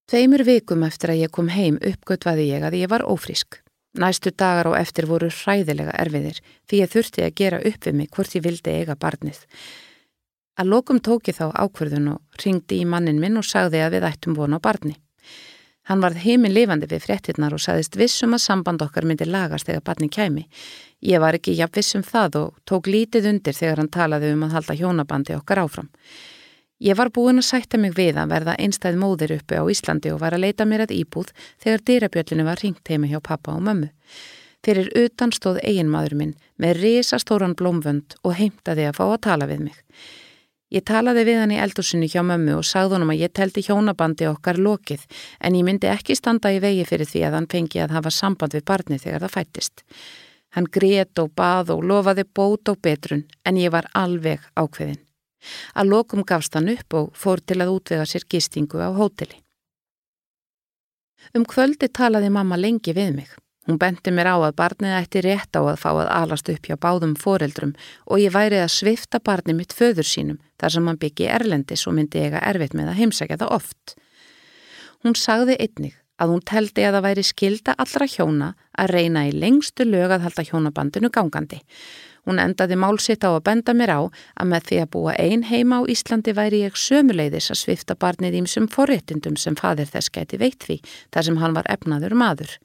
[0.09, 3.59] Tveimur vikum eftir að ég kom heim uppgötvaði ég að ég var ófrísk.
[3.97, 8.09] Næstu dagar og eftir voru hræðilega erfiðir því ég þurfti að gera upp við mig
[8.13, 9.39] hvort ég vildi eiga barnið.
[10.59, 14.35] Að lokum tóki þá ákverðun og ringdi í mannin minn og sagði að við ættum
[14.37, 14.97] vona á barni.
[15.89, 19.85] Hann varð heiminn lifandi við fréttinnar og saðist vissum að samband okkar myndi lagast þegar
[19.87, 20.43] barni kæmi.
[21.01, 24.53] Ég var ekki jafn vissum það og tók lítið undir þegar hann talaði um að
[24.57, 25.89] halda hjónabandi okkar áfram.
[26.79, 30.21] Ég var búin að sætta mig við að verða einstæð móðir uppi á Íslandi og
[30.21, 33.89] var að leita mér að íbúð þegar dýrabjöllinu var ringt heima hjá pappa og mömmu.
[34.63, 39.65] Fyrir utan stóð eiginmaður minn með risastóran blómvönd og heimtaði að fá að tala við
[39.67, 39.81] mig.
[40.71, 44.29] Ég talaði við hann í eldursunni hjá mömmu og sagði honum að ég teldi hjónabandi
[44.29, 45.03] okkar lokið
[45.43, 48.55] en ég myndi ekki standa í vegi fyrir því að hann fengi að hafa samband
[48.55, 49.83] við barni þegar það fættist.
[50.55, 55.01] Hann grét og bað og lofaði bót og betrun en ég var alveg ákveðin.
[55.75, 59.39] Að lokum gafst hann upp og fór til að útvega sér gistingu á hóteli.
[61.35, 63.29] Um kvöldi talaði mamma lengi við mig.
[63.67, 66.75] Hún benti mér á að barnið ætti rétt á að fá að alast upp hjá
[66.81, 67.75] báðum foreldrum
[68.09, 71.93] og ég væri að svifta barnið mitt föður sínum þar sem hann byggi erlendis og
[71.99, 73.93] myndi eiga erfitt með að heimsækja það oft.
[75.05, 79.35] Hún sagði einnig að hún teldi að það væri skilda allra hjóna að reyna í
[79.37, 81.61] lengstu lög að halda hjónabandinu gangandi.
[82.27, 84.01] Hún endaði málsitt á að benda mér á
[84.39, 88.41] að með því að búa ein heima á Íslandi væri ég sömuleiðis að svifta barnið
[88.41, 90.81] ímsum forréttindum sem fadir þess gæti veit því
[91.13, 92.57] þar sem hann var efnaður maður.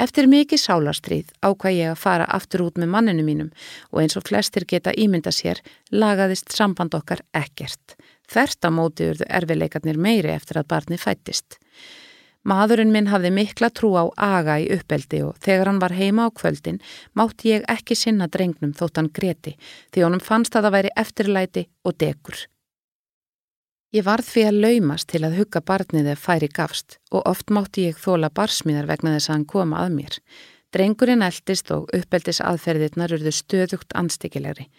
[0.00, 3.50] Eftir mikið sálarstríð ákvað ég að fara aftur út með manninu mínum
[3.90, 5.60] og eins og flestir geta ímynda sér
[5.92, 7.98] lagaðist samband okkar ekkert.
[8.32, 11.58] Þersta móti urðu erfileikarnir meiri eftir að barni fættist.
[12.42, 16.30] Maðurinn minn hafði mikla trú á aga í uppeldi og þegar hann var heima á
[16.34, 16.80] kvöldin
[17.14, 19.54] mátti ég ekki sinna drengnum þótt hann greti
[19.94, 22.40] því honum fannst að það væri eftirlæti og degur.
[23.92, 27.86] Ég varð fyrir að laumast til að hugga barnið ef færi gafst og oft mátti
[27.90, 30.18] ég þóla barsmíðar vegna þess að hann koma að mér.
[30.72, 34.70] Drengurinn eldist og uppeldis aðferðirnar urðu stöðugt anstíkilegri.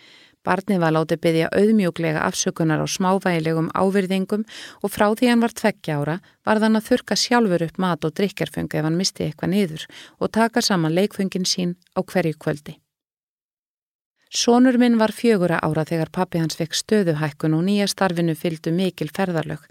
[0.44, 4.44] Barnið var látið byggja auðmjúglega afsökunar á smávægilegum ávirðingum
[4.84, 8.16] og frá því hann var tveggja ára var þann að þurka sjálfur upp mat og
[8.20, 9.86] drikjarföngu ef hann misti eitthvað niður
[10.20, 12.76] og taka saman leikföngin sín á hverju kvöldi.
[14.34, 19.12] Sónur minn var fjögura ára þegar pappi hans fekk stöðuhækkun og nýja starfinu fylgdu mikil
[19.14, 19.62] ferðarlög.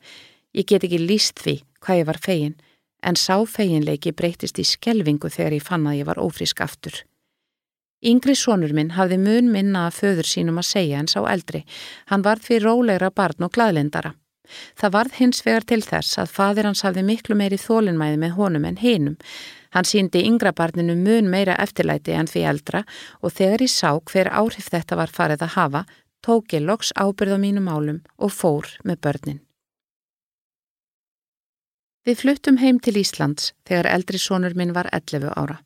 [0.54, 2.54] Ég get ekki líst því hvað ég var fegin,
[3.02, 7.02] en sá feginleiki breytist í skelvingu þegar ég fann að ég var ófrísk aftur.
[8.02, 11.62] Yngri sónur minn hafði mun minna að föður sínum að segja en sá eldri.
[12.10, 14.16] Hann var því rólegra barn og gladlindara.
[14.76, 18.66] Það varð hins vegar til þess að fadir hans hafði miklu meiri þólinnmæði með honum
[18.68, 19.16] en hinum.
[19.72, 22.82] Hann síndi yngra barninu mun meira eftirlæti en því eldra
[23.22, 25.86] og þegar ég sá hver áhrif þetta var farið að hafa,
[26.26, 29.40] tók ég loks ábyrð á mínu málum og fór með börnin.
[32.02, 35.62] Við fluttum heim til Íslands þegar eldri sónur minn var 11 ára.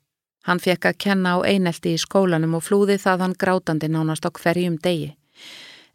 [0.47, 4.31] Hann fekk að kenna á einelti í skólanum og flúði það hann grátandi nánast á
[4.31, 5.17] hverjum degi.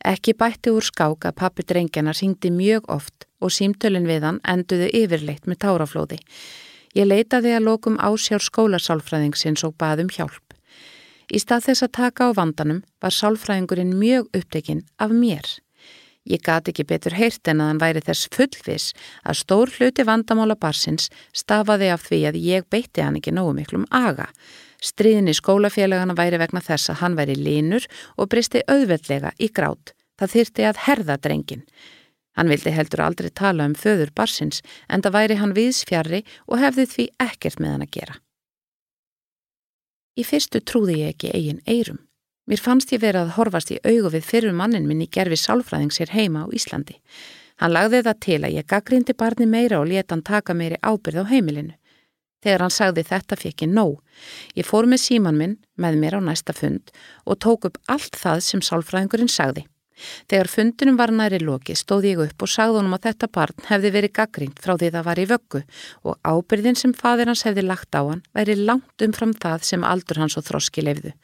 [0.04, 4.90] Ekki bætti úr skák að pappi drengjana syngdi mjög oft og símtölin við hann enduði
[5.04, 6.20] yfirleitt með táraflóði.
[6.98, 10.44] Ég leitaði að lokum ásjár skólasálfræðingsins og baðum hjálp.
[11.32, 15.48] Í stað þess að taka á vandanum var sálfræðingurinn mjög upptekinn af mér.
[16.29, 18.91] Ég gati ekki betur heyrt en að hann væri þess fullvis
[19.25, 23.88] að stór hluti vandamála barsins stafaði af því að ég beitti hann ekki nógu miklum
[23.89, 24.27] aga.
[24.81, 29.95] Stríðin í skólafélagana væri vegna þess að hann væri línur og bristi auðveldlega í grát.
[30.21, 31.65] Það þyrti að herða drengin.
[32.38, 36.86] Hann vildi heldur aldrei tala um föður barsins en það væri hann viðsfjarri og hefði
[36.93, 38.15] því ekkert með hann að gera.
[40.21, 41.99] Í fyrstu trúði ég ekki eigin eirum.
[42.52, 45.94] Mér fannst ég verið að horfast í augu við fyrir mannin minn í gerfi sálfræðing
[45.96, 46.98] sér heima á Íslandi.
[47.64, 51.24] Hann lagði það til að ég gaggrindi barni meira og leta hann taka meiri ábyrð
[51.24, 51.78] á heimilinu.
[52.44, 54.02] Þegar hann sagði þetta fekk ég nóg.
[54.60, 56.92] Ég fór með síman minn með mér á næsta fund
[57.24, 59.64] og tók upp allt það sem sálfræðingurinn sagði.
[60.28, 63.96] Þegar fundunum var næri loki stóð ég upp og sagði honum að þetta barn hefði
[63.96, 65.64] verið gaggrínt frá því það var í vöggu
[66.04, 70.26] og ábyrðin sem fadir hans hefði lagt á hann væri langt umfram það sem aldur
[70.26, 71.16] hans og þroski lefðu.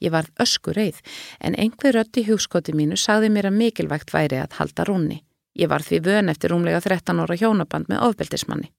[0.00, 1.00] Ég varð ösku reið
[1.40, 5.22] en einhver rött í hugskoti mínu sagði mér að mikilvægt væri að halda rónni.
[5.58, 8.70] Ég var því vön eftir rúmlega 13 óra hjónaband með ofbeldismanni.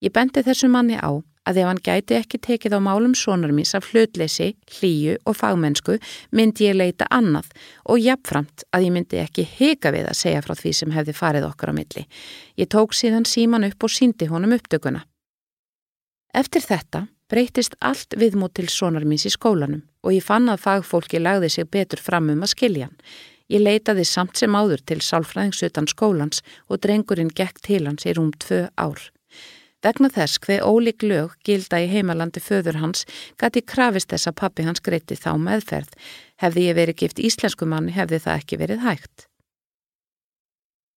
[0.00, 1.12] Ég bendi þessu manni á
[1.48, 5.98] að ef hann gæti ekki tekið á málum sonar míns af hlutleysi, hlýju og fagmennsku
[6.36, 7.50] myndi ég leita annað
[7.84, 11.48] og jafnframt að ég myndi ekki hika við að segja frá því sem hefði farið
[11.50, 12.06] okkar á milli.
[12.60, 15.04] Ég tók síðan síman upp og síndi honum upptökuna.
[16.32, 21.20] Eftir þetta breytist allt viðmút til sonar míns í skólanum og ég fann að fagfólki
[21.22, 22.98] lagði sig betur fram um að skilja hann.
[23.50, 28.30] Ég leitaði samt sem áður til sálfræðingsutan skólans og drengurinn gekk til hans í rúm
[28.44, 29.00] tvö ár.
[29.80, 33.06] Vegna þess hver ólík lög gilda í heimalandi föður hans
[33.40, 35.94] gæti krafist þess að pappi hans greiti þá meðferð.
[36.42, 39.26] Hefði ég verið gift íslensku manni hefði það ekki verið hægt.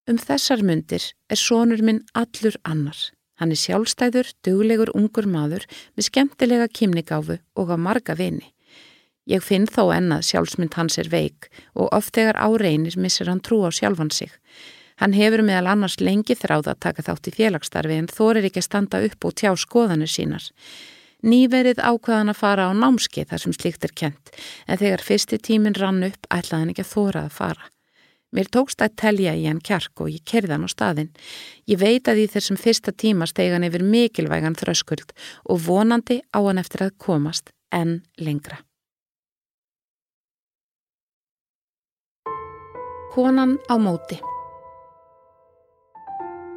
[0.03, 2.99] Um þessar myndir er sónur minn allur annar.
[3.43, 5.65] Hann er sjálfstæður, duglegur ungur maður
[5.97, 8.53] með skemmtilega kymnigáfu og á marga vini.
[9.27, 13.59] Ég finn þó ennað sjálfsmynd hans er veik og oft þegar áreinir missir hann trú
[13.67, 14.31] á sjálfan sig.
[14.95, 18.69] Hann hefur meðal annars lengi þráð að taka þátt í félagsstarfi en þorir ekki að
[18.69, 20.47] standa upp og tjá skoðanir sínar.
[21.19, 24.31] Nýverið ákvaðan að fara á námskeið þar sem slíkt er kent
[24.67, 27.72] en þegar fyrsti tímin rann upp ætlaði hann ekki að þóra að fara.
[28.33, 31.11] Mér tókst að telja í hann kjark og ég kerði hann á staðin.
[31.69, 35.13] Ég veit að í þessum fyrsta tíma steg hann yfir mikilvægan þröskuld
[35.45, 38.63] og vonandi á hann eftir að komast enn lengra.
[43.13, 44.17] Konan á móti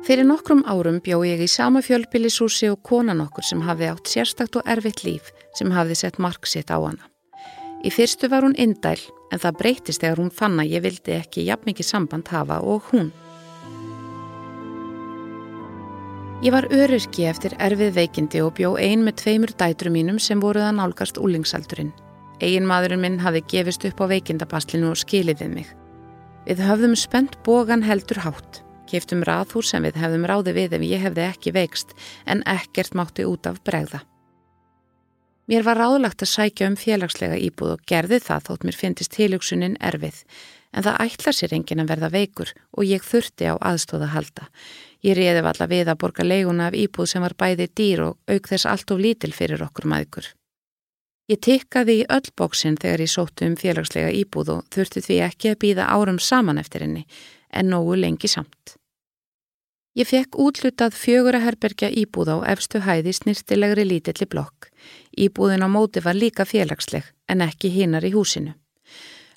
[0.06, 4.56] Fyrir nokkrum árum bjó ég í sama fjölbílisúsi og konan okkur sem hafði átt sérstakt
[4.56, 7.10] og erfitt líf sem hafði sett mark sitt á hana.
[7.82, 11.46] Í fyrstu var hún indæl en það breytist þegar hún fann að ég vildi ekki
[11.46, 13.12] jafn mikið samband hafa og hún.
[16.44, 20.66] Ég var öryrki eftir erfið veikindi og bjó ein með tveimur dætrum mínum sem voruð
[20.68, 21.94] að nálgast úlingsaldurinn.
[22.44, 25.70] Egin maðurinn minn hafði gefist upp á veikindabaslinu og skilið við mig.
[26.44, 28.60] Við höfðum spennt bógan heldur hátt.
[28.86, 31.96] Kiftum raðhúr sem við hefðum ráði við ef ég hefði ekki veikst
[32.28, 34.04] en ekkert mátti út af bregða.
[35.46, 39.76] Mér var ráðlagt að sækja um félagslega íbúð og gerði það þótt mér finnist tilugsunin
[39.78, 40.24] erfið
[40.74, 44.48] en það ætla sér engin að verða veikur og ég þurfti á aðstóða halda.
[45.06, 48.50] Ég reyði valla við að borga leiguna af íbúð sem var bæði dýr og auk
[48.50, 50.32] þess allt of lítil fyrir okkur maðgur.
[51.30, 55.52] Ég tikkaði í öll bóksinn þegar ég sóttu um félagslega íbúð og þurfti því ekki
[55.52, 57.06] að býða árum saman eftir henni
[57.50, 58.76] en nógu lengi samt.
[59.96, 64.68] Ég fekk útlutað fjögur að herbergja íbúð á efstu hæði snirtilegri lítilli blokk.
[65.16, 68.52] Íbúðin á móti var líka félagsleg en ekki hinnar í húsinu.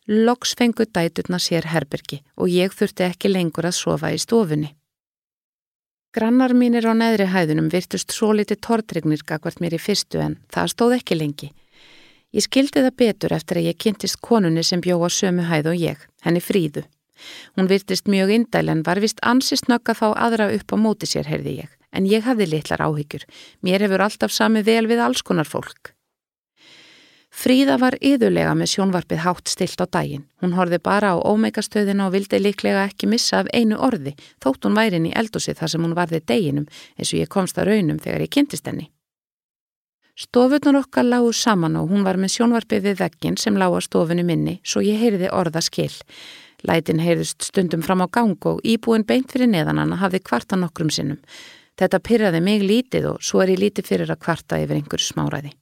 [0.07, 4.73] Loks fengu dæturna sér herbergi og ég þurfti ekki lengur að sofa í stofunni.
[6.11, 10.71] Grannar mínir á neðri hæðunum virtust svo liti tortrygnir gagvart mér í fyrstu en það
[10.73, 11.51] stóð ekki lengi.
[12.33, 15.77] Ég skildi það betur eftir að ég kynntist konunni sem bjó á sömu hæð og
[15.77, 16.83] ég, henni fríðu.
[17.55, 21.09] Hún virtist mjög indæl en var vist ansist nögg að fá aðra upp á móti
[21.09, 21.78] sér, heyrði ég.
[21.95, 23.25] En ég hafði litlar áhyggjur.
[23.65, 25.93] Mér hefur alltaf sami vel við alls konar fólk.
[27.29, 30.25] Fríða var yðurlega með sjónvarpið hátt stilt á daginn.
[30.41, 34.75] Hún horfi bara á ómeikastöðina og vildi líklega ekki missa af einu orði, þótt hún
[34.75, 36.65] værin í eldúsi þar sem hún varði deginum
[36.97, 38.89] eins og ég komst að raunum þegar ég kynntist henni.
[40.19, 44.25] Stofurnar okkar lágu saman og hún var með sjónvarpið við veggin sem lág á stofunu
[44.27, 45.93] minni svo ég heyrði orða skill.
[46.67, 51.21] Lætin heyrðust stundum fram á gang og íbúin beint fyrir neðanana hafði kvarta nokkrum sinnum.
[51.79, 55.53] Þetta pyrraði mig lítið og svo er ég lítið fyrir að kvarta yfir einhverju smáræði.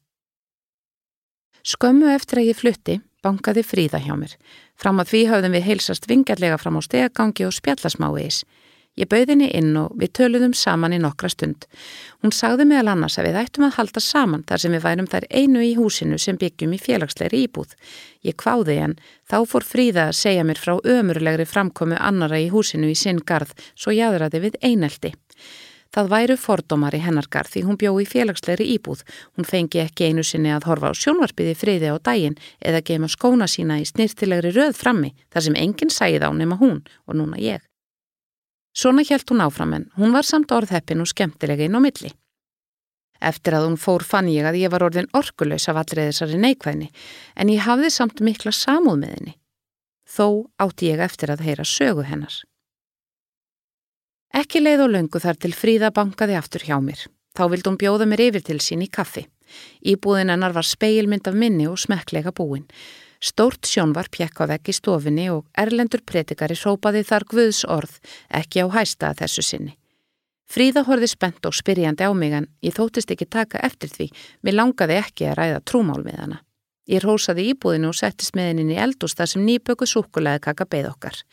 [1.68, 4.34] Skömmu eftir að ég flutti, bankaði fríða hjá mér.
[4.80, 8.46] Fram að því hafðum við heilsast vingarlega fram á stegagangi og spjallasmáiðis.
[8.98, 11.68] Ég bauði henni inn og við töluðum saman í nokkra stund.
[12.24, 15.28] Hún sagði meðal annars að við ættum að halda saman þar sem við værum þær
[15.30, 17.76] einu í húsinu sem byggjum í félagslegri íbúð.
[18.26, 18.98] Ég kváði henn,
[19.30, 23.54] þá fór Fríða að segja mér frá ömurlegri framkomu annara í húsinu í sinn garð
[23.76, 25.14] svo jáðraði við einelti.
[25.95, 29.04] Það væru fordómar í hennar garð því hún bjó í félagslegri íbúð.
[29.38, 33.48] Hún fengi ekki einu sinni að horfa á sjónvarpiði friði á daginn eða geima skóna
[33.48, 37.63] sína í snirtilegri röð frammi þar sem enginn sæði á nema hún og núna ég.
[38.77, 42.12] Svona hjælt hún áfram en hún var samt orðheppin og skemmtilega inn á milli.
[43.17, 46.92] Eftir að hún fór fann ég að ég var orðin orkuleus af allrið þessari neikvæðni
[47.35, 49.33] en ég hafði samt mikla samúð með henni.
[50.08, 50.27] Þó
[50.62, 52.35] átti ég eftir að heyra sögu hennar.
[54.38, 57.00] Ekki leið og löngu þar til Fríða bankaði aftur hjá mér.
[57.33, 59.23] Þá vildi hún bjóða mér yfir til sín í kaffi.
[59.81, 62.67] Íbúðin hennar var speilmynd af minni og smekklega búin.
[63.17, 67.98] Stórt sjónvar pjekk á veggi stofinni og erlendur pretikari sópaði þar Guðs orð,
[68.29, 69.73] ekki á hæsta að þessu sinni.
[70.46, 74.12] Fríða horfi spennt og spyrjandi á mig en ég þóttist ekki taka eftir því,
[74.46, 76.44] mér langaði ekki að ræða trúmál við hana.
[76.85, 80.94] Ég rósaði íbúðinu og settist með henni í eldús þar sem nýböku súkulæði kaka beð
[80.94, 81.25] okkar.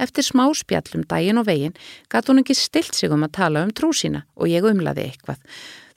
[0.00, 1.76] Eftir smá spjallum daginn og veginn
[2.12, 5.42] gatt hún ekki stilt sig um að tala um trú sína og ég umlaði eitthvað.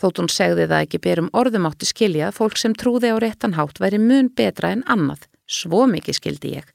[0.01, 3.56] Þótt hún segði það ekki berum orðum átti skilja að fólk sem trúði á réttan
[3.56, 5.30] hátt væri mun betra en annað.
[5.47, 6.68] Svo mikið skildi ég.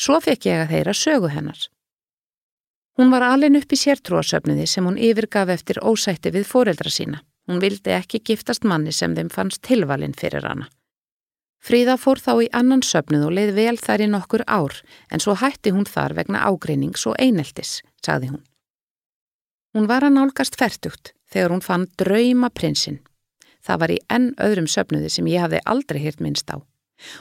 [0.00, 1.60] Svo fekk ég að heyra sögu hennar.
[2.96, 7.22] Hún var alin upp í sértrúasöfniði sem hún yfirgaf eftir ósætti við foreldra sína.
[7.48, 10.68] Hún vildi ekki giftast manni sem þeim fannst tilvalin fyrir hana.
[11.62, 14.80] Fríða fór þá í annan söpnuð og leið vel þar í nokkur ár
[15.14, 18.42] en svo hætti hún þar vegna ágreinings og eineltis, sagði hún.
[19.72, 22.98] Hún var að nálgast færtugt þegar hún fann drauma prinsinn.
[23.62, 26.58] Það var í enn öðrum söpnuði sem ég hafði aldrei hirt minnst á.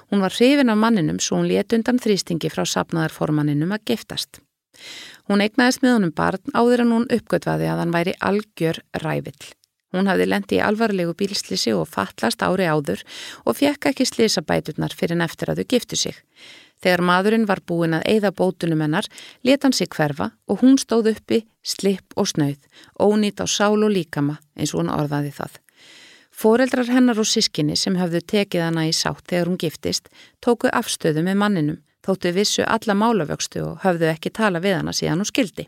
[0.09, 4.41] Hún var hrifin af manninum svo hún let undan þrýstingi frá sapnaðarformanninum að giftast.
[5.29, 9.51] Hún eignaðist með honum barn áður en hún uppgötvaði að hann væri algjör rævill.
[9.91, 13.03] Hún hafði lendi í alvarlegu bílslisi og fatlast ári áður
[13.43, 16.19] og fekk ekki slísabæturnar fyrir en eftir að þau giftu sig.
[16.81, 19.05] Þegar maðurinn var búin að eigða bótunum hennar,
[19.45, 22.57] leta hann sig hverfa og hún stóð uppi, slipp og snauð,
[22.97, 25.59] ónýtt á sál og líkama eins og hún orðaði það.
[26.31, 30.07] Fóreldrar hennar og sískinni sem hafðu tekið hana í sátt þegar hún giftist,
[30.41, 35.21] tóku afstöðu með manninum, þóttu vissu alla málavöxtu og hafðu ekki tala við hana síðan
[35.21, 35.67] hún skildi.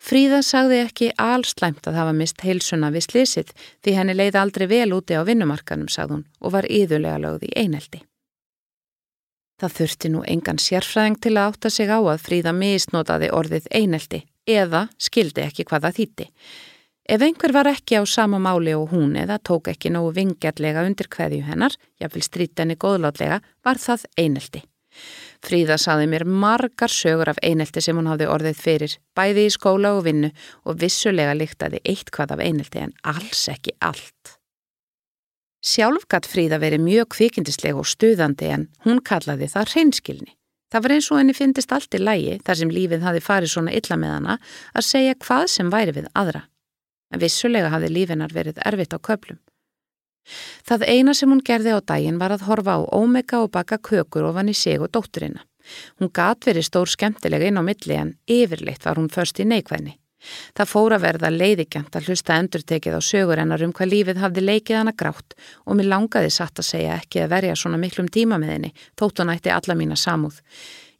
[0.00, 3.52] Fríða sagði ekki allslæmt að hafa mist heilsuna við slísið
[3.84, 7.54] því henni leiði aldrei vel úti á vinnumarkanum, sagði hún, og var íðulega lögð í
[7.64, 8.02] eineldi.
[9.60, 14.24] Það þurfti nú engan sérfræðing til að átta sig á að Fríða misnotaði orðið eineldi
[14.50, 16.26] eða skildi ekki hvað það þýtti.
[17.04, 21.08] Ef einhver var ekki á sama máli og hún eða tók ekki nógu vingjarlega undir
[21.12, 24.64] hverju hennar, jáfnvel strítenni góðlátlega, var það eineldi.
[25.44, 29.92] Fríða saði mér margar sögur af einelti sem hún hafði orðið fyrir, bæði í skóla
[29.98, 30.30] og vinnu
[30.64, 34.38] og vissulega líktaði eitt hvað af einelti en alls ekki allt.
[35.64, 40.34] Sjálf gatt Fríða verið mjög kvikindisleg og stuðandi en hún kallaði það hreinskilni.
[40.72, 43.72] Það var eins og henni fyndist allt í lægi þar sem lífið hafi farið svona
[43.78, 44.36] illa með hana
[44.74, 46.42] að segja hvað sem væri við aðra.
[47.14, 49.38] En vissulega hafði lífinar verið erfitt á köplum.
[50.64, 54.30] Það eina sem hún gerði á daginn var að horfa á ómega og baka kökur
[54.30, 55.44] ofan í sig og dótturina.
[56.00, 59.98] Hún gat verið stór skemmtilega inn á milli en yfirleitt var hún först í neikvæðni.
[60.56, 64.44] Það fór að verða leiðigjant að hlusta endurtekið á sögur hennar um hvað lífið hafði
[64.44, 68.38] leikið hana grátt og mér langaði satt að segja ekki að verja svona miklum tíma
[68.40, 70.40] með henni, þótt hún ætti alla mína samúð.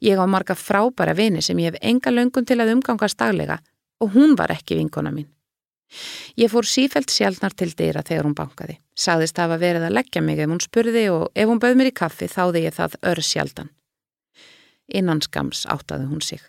[0.05, 3.61] Ég á marga frábæra vini sem ég hef enga löngun til að umgangast daglega
[4.01, 5.29] og hún var ekki vinkona mín.
[6.35, 8.79] Ég fór sífælt sjálfnar til dýra þegar hún bankaði.
[8.95, 11.95] Saðist hafa verið að leggja mig ef hún spurði og ef hún bauð mér í
[11.95, 13.71] kaffi þáði ég það ör sjaldan.
[14.87, 16.41] Innan skams áttaði hún sig.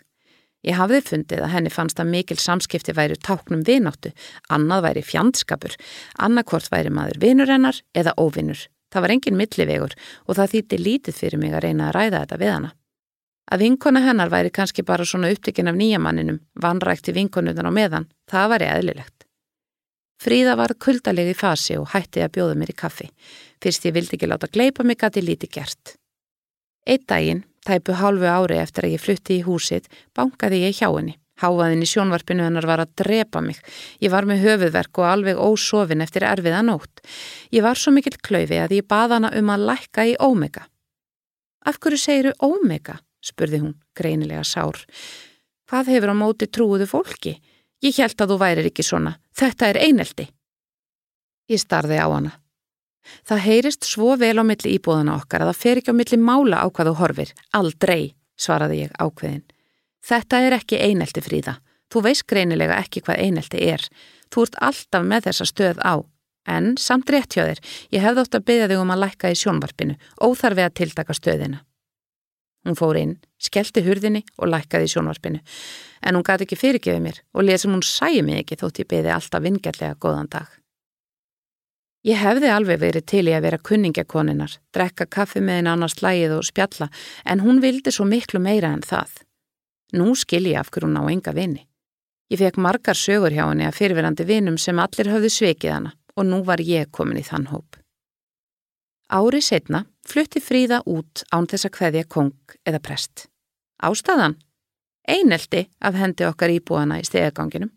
[0.65, 4.11] Ég hafði fundið að henni fannst að mikil samskipti væri táknum vináttu,
[4.49, 5.77] annað væri fjandskapur,
[6.17, 8.65] annarkvort væri maður vinur hennar eða óvinnur.
[8.91, 9.93] Það var engin millivegur
[10.25, 12.73] og það þýtti lítið fyrir mig að reyna að ræða þetta við hana.
[13.47, 18.51] Að vinkona hennar væri kannski bara svona upptökin af nýjamanninum, vanrækti vinkonuðan á meðan, það
[18.55, 19.16] væri eðlilegt.
[20.17, 23.11] Fríða var kuldalegi fasi og hætti að bjóða mér í kaffi.
[23.61, 25.93] Fyrst ég vildi ekki láta gleipa mig að ég líti gert.
[26.87, 31.17] Eitt daginn, tæpu hálfu ári eftir að ég flutti í húsið, bankaði ég hjá henni.
[31.37, 33.59] Háaðin í sjónvarpinu hennar var að drepa mig.
[34.01, 37.03] Ég var með höfuðverk og alveg ósofin eftir erfiða nótt.
[37.53, 40.65] Ég var svo mikill klöyfi að ég baða hana um að lækka í ómega.
[41.67, 42.97] Af hverju segiru ómega?
[43.21, 44.79] spurði hún, greinilega sár.
[45.69, 47.35] Hvað hefur á móti trúuðu fólki?
[47.85, 49.17] Ég held að þú værir ekki svona.
[49.37, 50.27] Þetta er eineldi.
[51.51, 52.33] Ég starði á hana.
[53.27, 56.59] Það heyrist svo vel á milli íbúðana okkar að það fer ekki á milli mála
[56.59, 57.31] á hvað þú horfir.
[57.55, 58.01] Aldrei,
[58.35, 59.45] svaraði ég ákveðin.
[60.03, 61.57] Þetta er ekki eineldi fríða.
[61.87, 63.85] Þú veist greinilega ekki hvað eineldi er.
[64.33, 65.95] Þú ert alltaf með þessa stöð á.
[66.47, 67.59] En samt rétt hjá þér,
[67.91, 71.59] ég hefði ótt að byggja þig um að lækka í sjónvarpinu, óþarfi að tiltaka stöðina.
[72.63, 75.41] Hún fór inn, skellti hurðinni og lækkaði í sjónvarpinu.
[76.05, 78.89] En hún gæti ekki fyrirgefið mér og leið sem hún sæði mig ekki þótt ég
[78.93, 80.49] beði alltaf vingjallega góðan dag.
[82.07, 86.37] Ég hefði alveg verið til í að vera kunningjakoninnar, drekka kaffi með einn annars lægið
[86.37, 86.87] og spjalla,
[87.25, 89.23] en hún vildi svo miklu meira en það.
[89.97, 91.65] Nú skil ég af hverju hún á enga vini.
[92.31, 96.25] Ég fekk margar sögur hjá henni að fyrirverandi vinum sem allir höfðu sveikið hana og
[96.27, 97.77] nú var ég komin í þann hóp.
[99.07, 103.27] Ári setna flutti Fríða út án þess að hveðja kong eða prest.
[103.79, 104.35] Ástæðan?
[105.07, 107.71] Einelti af hendi okkar íbúana í stegaganginum.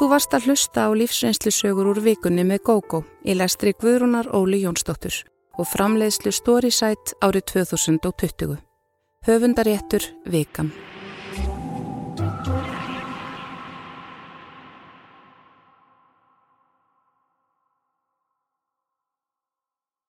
[0.00, 5.22] Þú varst að hlusta á lífsreynslusögur úr vikunni með GóGó í lestri Guðrúnar Óli Jónsdóttur
[5.60, 8.56] og framleiðslu Storysight árið 2020.
[9.28, 10.72] Höfundaréttur Vikam.